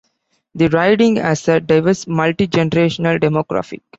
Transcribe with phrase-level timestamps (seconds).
[0.55, 3.81] The riding has a diverse, multi-generational demographic.